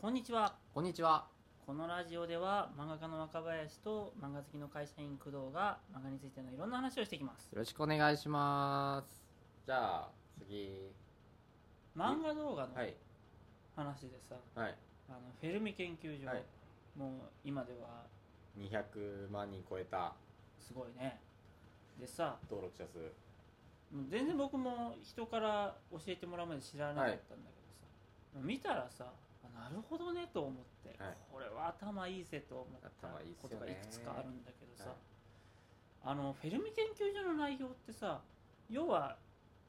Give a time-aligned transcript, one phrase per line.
[0.00, 1.26] こんにちはこんにちは。
[1.66, 9.24] このラジオでは漫画家の若林と漫画好きの会社員工藤が漫画についてのいろんな話をしていきますよろしくお願いします。
[9.66, 10.08] じゃあ、
[10.38, 10.92] 次。
[11.96, 12.94] 漫画動画のはい。
[13.74, 14.74] 話でさ、はい。
[15.08, 16.44] あのフェルミ研究所、はい
[16.96, 17.10] もう
[17.44, 18.06] 今では
[18.58, 20.14] 200万人超えた
[20.58, 21.20] すごいね
[22.00, 22.98] でさ登録者数。
[23.94, 29.27] もう全然僕も人から教えてもらうまで知らなかったんだけどさ、見たらさあ
[29.58, 34.96] なるほどねと思って、はいこれは頭いいぜと思ったことがいくつかあるんだけどさ、はい
[36.00, 38.20] あのフェルミ研究所の内容ってさ
[38.70, 39.16] 要は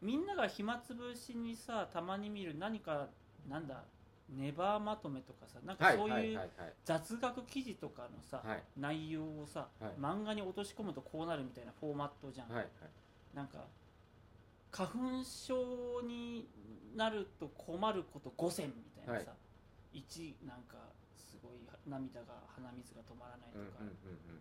[0.01, 3.07] みんなが暇つぶしにさたまに見る何か
[3.49, 3.83] なんだ
[4.29, 5.97] ネバーまとめとかさなんかはい。
[5.97, 6.31] そうはい。
[6.31, 6.49] いうはい。
[6.85, 8.63] 雑学記事とかのさ、はい。
[8.77, 12.57] 内容をさ、はい漫画に落とし込むとこうなるみたいなフォーマットじゃん、はい。
[12.57, 12.67] はい。
[13.35, 13.65] なんか
[14.71, 16.47] 花粉症に
[16.95, 19.31] なると困ること5選みたいなさ、
[19.93, 20.77] 1なんか
[21.15, 23.59] すごい涙が鼻水が止まらないと。
[23.77, 23.83] か、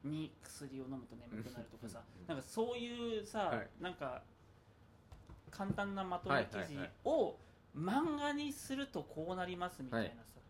[0.04, 0.10] うん。
[0.10, 4.22] 2薬を飲むと眠くなるとかさうんなんかそういうさ、はいなんか
[5.50, 7.36] 簡単なまとめ記事はいはいはいを
[7.76, 10.40] 漫画にするとこうなりますみたいなさ、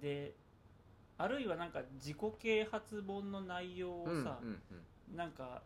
[0.00, 0.34] で
[1.18, 4.24] あるいはなんか自己啓発本の内容をうん。
[4.24, 4.38] さ。
[5.14, 5.62] なんか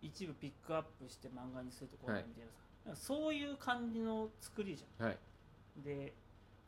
[0.00, 5.18] 一部ピックアップして漫画にするとこうなるみたいなさ、なんかそういう感じの作りじゃんはい。
[5.84, 6.12] で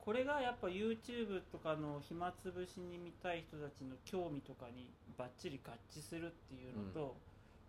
[0.07, 7.17] これがやっぱ YouTube とかの暇つぶしに見たい人たちの興味とかにバッチリ合致するっていうのと、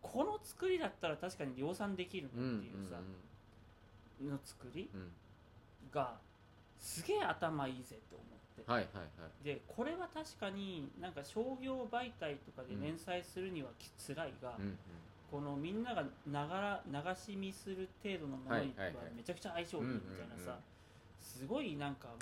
[0.04, 2.44] この作りだったら確かに量産できるうん。
[2.44, 2.62] うん。
[2.62, 2.98] ねっていうさ、
[4.22, 5.10] の作りうん。
[5.92, 6.14] が
[6.78, 8.88] すげえ頭いいぜと思って、はい。
[8.94, 9.20] はい。
[9.20, 9.44] はい。
[9.44, 14.78] でこれは確かになんか商業媒体とかで連載するにはきつらいが、うん。
[15.32, 20.77] このみんながながら流し見する程度のものにははいはいはいめちゃくちゃ相性いいみたいなさ、うんうんうん
[21.20, 22.18] すごいなんかもう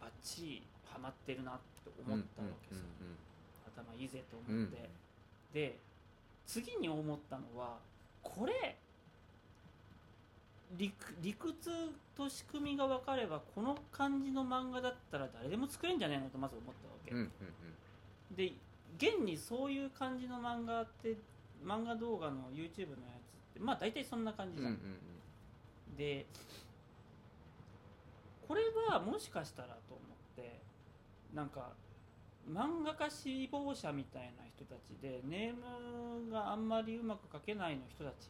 [0.00, 2.80] バッチリハマってるなって思ったわけさ、
[3.76, 4.88] 頭いいぜと思って、
[5.52, 5.78] で
[6.46, 7.78] 次に思ったのは
[8.22, 8.76] これ
[10.76, 11.70] 理理屈
[12.16, 17.18] と仕組みが分かればこの感じの漫画だったら誰でも作れんじゃねえのとまず思ったわけ、うん。
[17.18, 17.24] うん。
[18.30, 18.36] うん。
[18.36, 18.52] で
[18.96, 21.16] 現にそういう感じの漫画って
[21.64, 24.66] 漫画動画の YouTube のやつってまあ大体そんな感じうん。
[24.66, 24.78] うん。
[24.78, 26.26] じゃん、で
[28.50, 30.58] これはもしかしたらと思って
[31.32, 31.68] なんか
[32.52, 38.28] 漫画家志望者みたいな人たちでネームがあんまりうまく書けないの人たち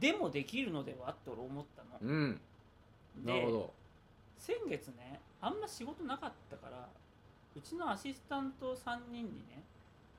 [0.00, 2.40] でもできるのではって俺思ったの、うん。
[3.22, 3.72] なるほど。
[4.38, 6.88] 先月ねあんま仕事なかったから
[7.54, 9.62] うちのアシスタント3人にね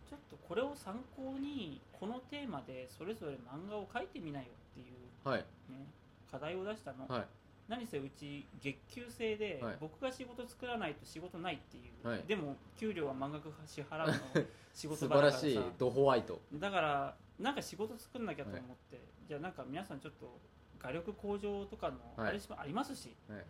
[0.07, 5.39] ちょっとこれを参考にこのテーマでそれぞれ漫画を描いてみなよっていう、はい。
[5.39, 5.88] ね、
[6.31, 7.25] 課題を出したの、はい。
[7.72, 9.78] 何せうち月給制で、はい。
[9.80, 12.24] 僕が仕事作らないと仕事ないっていう、はい。
[12.28, 14.14] でも給料は満額支払うの
[14.76, 15.40] 仕事素場だからさ。
[15.40, 16.42] しいドホワイト。
[16.56, 20.38] だからなんか仕事作んなきゃと思って、じゃあなんか皆さんちょっと
[20.80, 22.30] 画力向上とかのはい。
[22.31, 23.46] あれしもありますし、はい。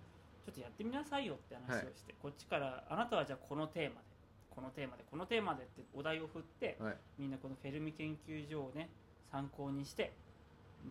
[0.46, 4.08] ちょっとやってみなさいよって話をして、こっちからあなたはじゃあこのテーマで
[4.52, 6.98] このテーマでこのテーマでってお題を振って、はい。
[7.18, 8.92] みんなこのフェルミ研究所をね
[9.32, 10.14] 参考にして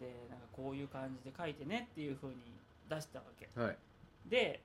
[0.01, 2.37] でなんかこういう感じで書いてねっていう風に
[2.91, 3.77] 出したわけはい。
[4.27, 4.61] で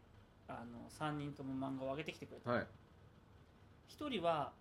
[0.47, 2.67] あの3人とも漫画を上げてきてくれた、はい。
[3.97, 4.51] 1人は、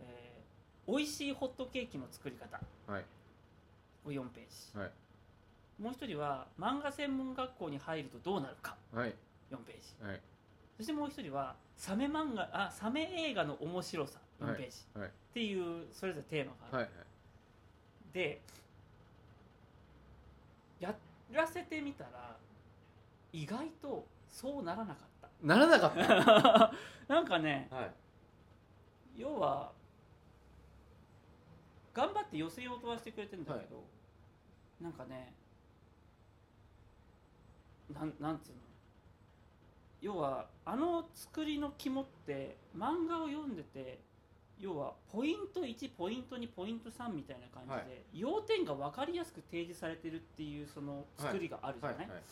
[0.00, 2.60] えー、美味しいホットケーキの作り方
[2.90, 3.04] はい。
[4.02, 4.90] これ4ページ、はい。
[5.78, 9.14] もう1人は漫画専門学校に入るとどうなるかはい。
[9.52, 10.20] 4ページはい。
[10.76, 15.08] そしてもう1人はサメ漫画あサメ映画の面白さ4ページ、はい。
[15.08, 16.88] っていうそれぞれテーマがある、はい。
[18.12, 18.40] で
[20.80, 20.94] や
[21.32, 22.36] らせてみたら
[23.32, 25.06] 意外とそうならなかっ
[25.42, 26.06] ならなかった？
[26.06, 26.72] た
[27.08, 27.92] なんかねはい。
[29.16, 29.72] 要は
[31.92, 33.82] 頑張って予選を飛ばしてくれてるんだけど、
[34.80, 35.34] なんかね
[37.92, 38.58] なんなんつうの？
[40.00, 43.98] 要はあの作りの肝って漫画を読んでて
[44.58, 47.84] 要はポイント1ポイント2ポイント3みたいな感じで、はい
[48.14, 52.08] 要点が分かりやすく提示されてるっていうその作りがあるじゃない、はい。
[52.08, 52.22] はい。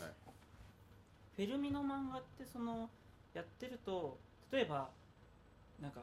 [1.38, 2.90] フェルミの漫画ってその
[3.32, 4.18] やってると
[4.50, 4.88] 例えば
[5.80, 6.00] なんか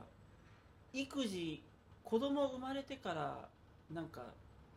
[0.93, 1.61] 育児
[2.05, 3.49] 子供生まれてから
[3.93, 4.21] なんか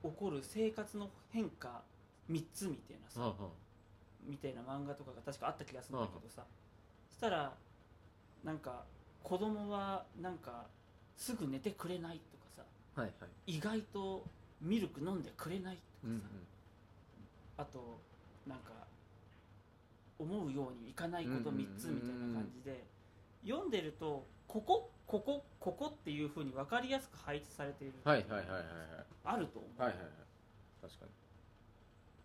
[0.03, 1.83] 起こる生活の変化
[2.29, 3.35] 3つみたいなさ、は
[4.27, 6.43] みたいな漫画とかが確かあった気がするんだけどさ、
[7.09, 7.53] そしたら
[8.43, 8.83] なんか
[9.23, 10.65] 子供はなんか
[11.17, 12.63] すぐ寝てくれないとかさ
[12.97, 13.01] あ。
[13.03, 13.11] はい。
[13.21, 13.59] はい。
[13.59, 14.25] 意外と
[14.61, 16.11] ミルク飲んでくれないとかさ、うん。
[16.11, 16.23] うん。
[17.59, 18.01] あと
[18.45, 18.88] なんか
[20.19, 22.85] 思うようにいかないこと3つみたいな感じで
[23.47, 28.65] 読んでるとここここここっていうふうに分かりやすく配置されているはいはいはいはいはい。
[29.25, 30.11] あると思う、はいはいはい。
[30.83, 31.11] 確かに。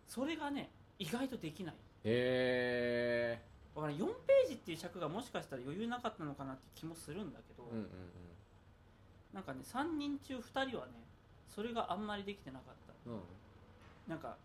[0.07, 0.69] それがね
[0.99, 1.73] 意外とできない。
[2.05, 3.41] へえ
[3.75, 7.87] だから4ページっていう尺がもしかしたら余裕なかったのかなって気もするんだけど、うんうん
[9.33, 10.91] なんかね3人中2人はね
[11.49, 13.09] それがあんまりできてなかった。
[13.09, 13.21] うんうん。
[14.07, 14.37] なんか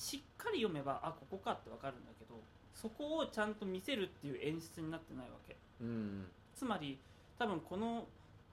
[0.00, 2.40] しっかり読めばあここかって分かるんだけど
[2.74, 5.58] そこをちゃんと見せるっていう演出になってないわけ。
[5.82, 6.24] うん
[6.54, 6.98] つまり
[7.38, 8.06] 多分この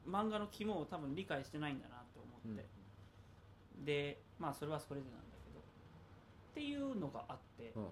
[0.05, 2.65] 漫画の肝を多分理解してないんだなって思って、
[3.85, 5.59] でまあそれはそれでなんだけど。
[5.59, 5.63] っ
[6.53, 7.71] ていうのがあって。
[7.75, 7.87] うん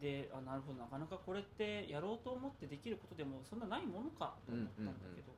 [0.00, 5.30] であなるほどなかなかこれってやろうと思ってできることでもそんなないものかと思ったんだけど。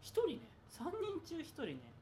[0.00, 1.92] 一、人ね3人中1人ね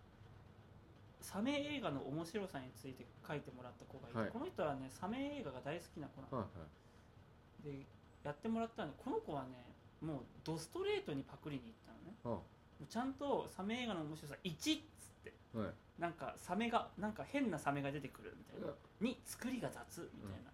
[1.26, 4.30] サメ映画の面白さについて書いてもらった子がいて、はい。
[4.30, 7.80] この人はねサメ映画が大好きな子なの、はいはい。
[7.82, 7.86] で
[8.22, 9.58] やってもらったんでこの子はね
[10.00, 11.90] もうドストレートにパクリに行った
[12.30, 12.38] のね。
[12.78, 14.76] うんちゃんとサメ映画の面白さ1っつっ
[15.24, 15.74] てはい。
[15.98, 18.68] なんかサメがなんか変なサメが出てくるみたいな。
[19.02, 20.52] 2作りが雑みたいな、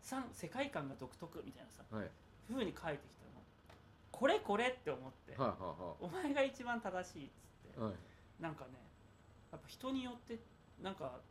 [0.00, 1.70] 3世界観が独特みたいな。
[1.70, 2.08] さはい。
[2.48, 3.42] 風に書いてきたの。
[4.12, 7.92] これこれって思って、はいはお前が一番正しいっつって、はい。
[8.40, 8.78] なんかね
[9.54, 10.38] やっぱ人によって
[10.82, 11.22] なんか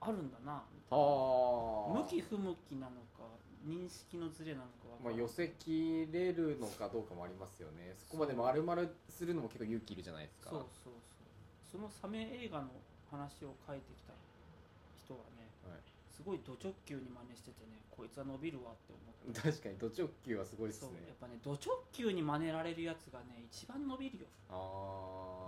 [0.00, 0.60] あるんだな。
[0.92, 3.24] はあ向き不向きなのか
[3.64, 7.96] 認識のズレなのかわまあ寄せきれるのかどうかもありますよね。
[7.96, 10.50] そこまで丸々するのも結構勇気いるじゃないですか。
[10.50, 10.92] そうそうそう。
[11.72, 12.68] そのサメ映画の
[13.10, 14.12] 話を書いてきた
[15.00, 15.80] 人はねはい。
[16.12, 19.40] すごいド直球に真似しててねこいつは伸びるわって思って。
[19.40, 24.26] 確かにド直球はすごいですそうねやっぱねド直球に真似られるやつがね一番伸びるよ。
[24.52, 24.56] ああ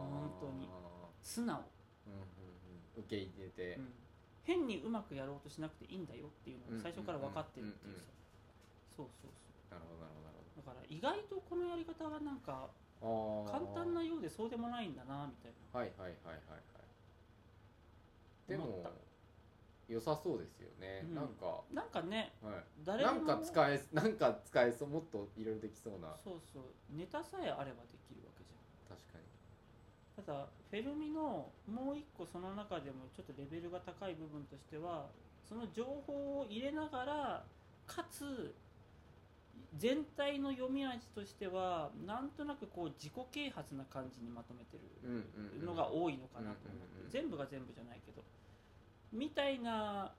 [0.08, 0.66] 本当に。
[1.22, 1.60] 素直、
[2.96, 3.92] 受け入れて、うん
[4.42, 8.02] 変にうまくやろうとしなくていいんだよっていうのを最初から分かってるっていうさ
[8.96, 12.66] そうそうそうなるほどなるほどだから意外とこのやり方はなんか
[13.46, 16.90] 簡単なようでそうでもないんだなみたいなはいはいはいはいはい
[18.48, 18.82] でも
[19.86, 28.29] 良さそうですよね、うんなんかなんかねはい誰もなんか使えなんか使えそうもっといろいろできそうなそうそうネタさえあればできるわけじゃん確かに
[30.26, 35.06] ただフェルミのもう一個その中でもちょっとレベルが高い部分としては
[35.48, 37.44] その情報を入れながら
[37.86, 38.54] かつ
[39.76, 48.22] 全体の読み味としてはなんとなくこう自己啓発な感じにまとめてるのが多いのかなと思って、全部が全部じゃないけど。
[49.12, 50.12] みたいな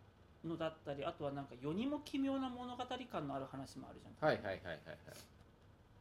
[0.46, 4.28] のだったりあとはなんか世にも奇妙な物語感のある話もあるじゃん。
[4.28, 4.98] はいはいはいはいはい。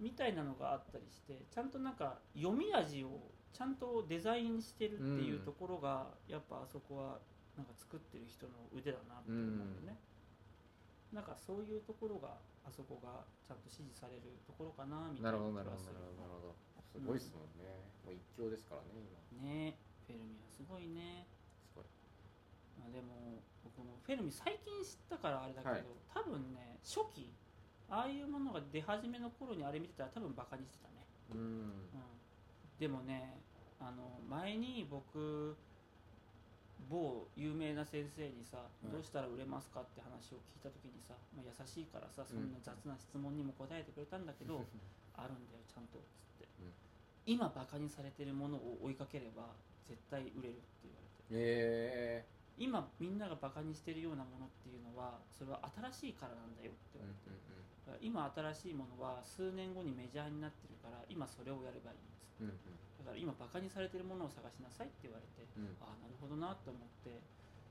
[0.00, 3.20] みたいなのがあったりしてちゃんとなんか読み味を
[3.52, 7.18] ちゃんとデザインしてるっていうところが、やっぱあそこは
[7.56, 9.98] なんか作ってる人の腕だなって思うよね、
[11.12, 16.70] なんかそういうところがあそこがちゃんと支持されるところかなみたないな気がすなるほどなるほどなるほど。
[16.90, 19.46] すごいですもんね、もう一強ですからね今。
[19.46, 21.26] ねフェルミはすごいね。
[21.70, 21.84] すごい。
[22.80, 25.84] まあ、でも僕もフェルミ最近知ったからあれだけど、はい。
[26.10, 27.30] 多分ね初期
[27.90, 31.69] ああいうものが出始めの頃にあれ見てたら多分バカにしてたね、うんうん、
[32.80, 33.36] でもね
[33.78, 35.54] あの前に僕
[36.88, 44.64] 某有名な先生にさ、いどうしたら売れますかって話を聞いた時にさ、まあ、優しいからさそんな雑な質問にも答えてくれたんだけど、
[45.14, 46.72] あるんだよちゃんとっつって、うん。
[47.26, 49.54] 今バカにされてるものを追いかければ
[49.86, 51.24] 絶対売れるって言われて。
[51.30, 52.24] え
[52.60, 55.64] 今みんながバカにしてるようなものっていうのはそれは
[55.96, 57.08] 新しいからなんだよってー、
[57.98, 62.44] 言うんわれて、だから今新しいものは数年後にメジャーになってるから今それをやればいいっつって。
[62.44, 62.80] うんうん。
[63.00, 65.72] だから今バカにされてるものを探しなさいって言われてうん。
[65.80, 67.16] ああなるほどなと思って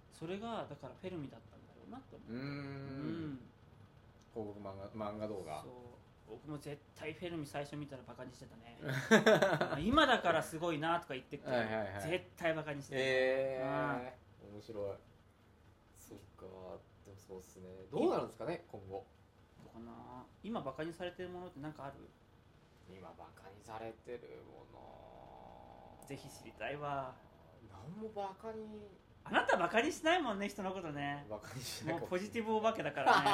[0.10, 2.34] それがだからフェルミだったんだろうなと思って。
[2.34, 3.38] ん。
[4.34, 5.62] 広告漫画漫画動画。
[5.62, 6.00] そう。
[6.30, 8.78] 僕も絶対フェルミ最初見たらバカにしてたね。
[9.82, 11.44] 今だからすごいなとか言ってる。
[11.44, 12.10] けど、はいはいはい。
[12.10, 14.98] 絶対バカにしてた、えー、面白い。
[15.98, 16.46] そっか
[17.06, 17.68] でもそうっすね。
[17.92, 19.06] どうなるんですかね今後。
[19.74, 20.26] かな。
[20.44, 21.96] 今バカにされてるものって何かある？
[22.92, 25.98] 今バカにされてるもの。
[26.08, 27.14] ぜひ知りたいわ。
[27.72, 28.90] 何もバカに。
[29.24, 31.26] あなたバカにしないもんね人のことね。
[31.30, 33.28] バカにしないもうポジティブお化けだからね。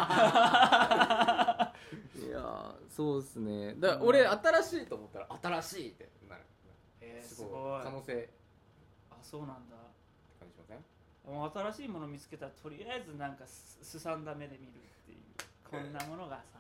[2.28, 3.76] いやーそうっすね。
[3.76, 4.08] だからうん。
[4.08, 6.42] 俺新しいと思ったら新しいってなる。
[7.00, 7.84] えー、すごい。
[7.84, 8.30] 可能性。
[9.12, 9.76] あそうなんだ
[11.28, 14.74] もう新しいもの見つけたらとりあえずなんかすすさんだ目で見るっ
[15.06, 15.20] ていう
[15.70, 16.60] こんなものがさ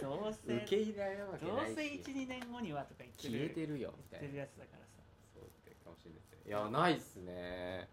[0.00, 4.28] どうせ受け入れられるわけどないうしせ12年後にはとか言ってる消えてるよみたいな。
[4.28, 5.02] 言ってるやつだからさ
[5.34, 6.20] そうってかもしれない。
[6.20, 7.88] ですねいやないっすね。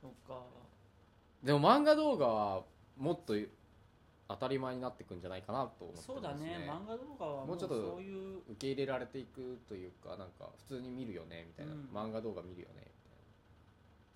[0.00, 0.42] そっか。
[1.42, 2.62] でも漫画動画は
[2.98, 3.34] もっと
[4.28, 6.68] 当たり前になってくんじゃないかなと思ってますそうだね。
[6.68, 8.38] 漫画動画はもうもうちょっとそういう。
[8.50, 11.88] 受け入れられていくというかなんか普通に見るよねみたいな、うん。
[11.92, 12.90] 漫画動画見るよねみたい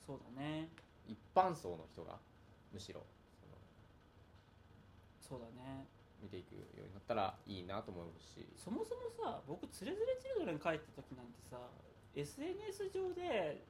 [0.06, 0.60] そうだね。
[0.60, 2.18] な一般層の人が
[2.72, 3.04] むしろ
[5.24, 5.88] そうだね。
[6.20, 8.46] 見ていくようになったらいいなと思うし。
[8.56, 11.56] そもそもさ僕つれづれチルドレン書いた時なんてさ
[12.14, 13.64] SNS 上で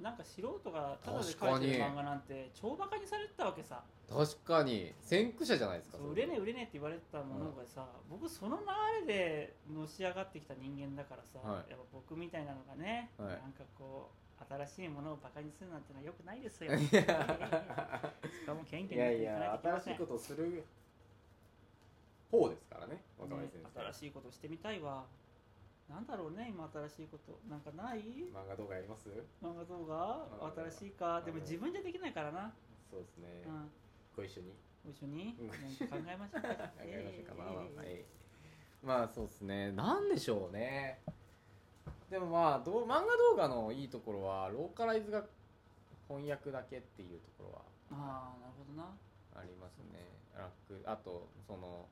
[0.00, 3.82] なんか素人がただで書いてる漫画なんて超バカにされてたわけさ。
[4.08, 4.92] 確かに。
[5.00, 11.70] 先駆者じゃないですか売れねえ売れねえって言われてたものがさ、僕その流れでのし上がってきた人間だからさ、はい。
[11.70, 13.28] やっぱ僕みたいなのがね、はい。
[13.28, 16.74] なんかこう新しいものをバカにするなんてのはよくないですよ。
[16.74, 20.64] いしかも謙虚にやいや新しいことをする
[22.30, 25.04] 方ですからね若林先ね生、新しいことしてみたいわ
[25.88, 28.00] なんだろうね今新しいことなんかない？
[28.32, 29.08] 漫画動画やります？
[29.42, 30.26] 漫画動画？
[30.40, 31.20] 画新しいか？
[31.22, 32.52] でも自分じゃできないからな、
[32.90, 33.70] そうですね、うん、
[34.16, 34.54] ご一緒に。
[34.90, 35.34] 一緒に？
[35.88, 36.48] 考えましょうか。
[36.48, 39.72] 考えましょうか、まあまあまあ、まあそうですね。
[39.72, 41.00] なんでしょうね。
[42.10, 45.24] でもまあどう漫画動画のいいところはローカライズが
[46.08, 48.96] 翻訳だけっていうところはーああなるほどな。
[49.36, 49.84] ありますね。
[50.36, 51.86] 楽あとその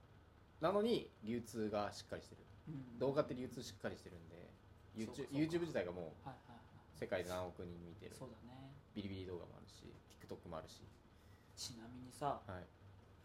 [0.61, 2.43] なのに流通がしっかりしてる。
[2.43, 2.52] うん
[2.99, 4.51] 動画って流通しっかりしてるんで
[4.97, 6.29] YouTube, 自体がもう
[6.99, 8.15] 世界で何億人見てる。
[8.19, 8.73] そうだね。
[8.95, 9.89] ビリビリ動画もあるし
[10.21, 10.83] TikTok もあるし。
[11.57, 12.65] ちなみにさはい。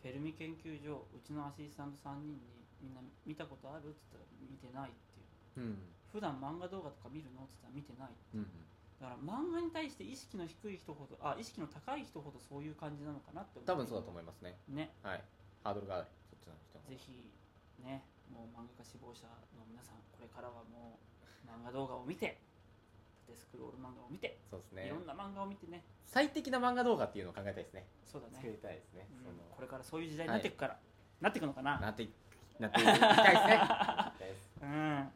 [0.02, 3.90] フェルミ研究所うちのアシスタント3人にみんな見たことある？
[3.90, 5.68] って言ったら見てないっていう。
[5.68, 5.78] うん。
[6.14, 7.44] 普段漫画動画とか見るの？
[7.44, 8.38] って言ったら見てないう。
[8.38, 8.48] ん
[8.98, 14.58] だから漫画に対して意識の低い人ほどあ意識の高い人ほどそういう感じなのかなって思多分そうだと思いいますね。
[14.70, 14.90] ね。
[15.04, 15.24] はい。
[15.64, 17.30] ハードルがそっちの人のぜひ
[17.84, 22.40] ねもう漫画家志望者の皆さんこれからはもう漫画動画を見て
[23.28, 24.88] 縦スクロール漫画を見て、そうですね。
[24.88, 25.84] いろんな漫画を見てね。
[26.06, 27.86] 最適な漫画動画っていうのを考えたいですね。
[28.06, 28.36] そうだね。
[28.36, 29.24] 作りたいですね、うん。
[29.24, 29.36] その。
[29.52, 30.80] これからそういう時代になっていくから、
[31.20, 32.14] なっていくのかななってい
[32.60, 33.06] なっていきたいで
[33.36, 33.62] すね。
[34.64, 35.12] うん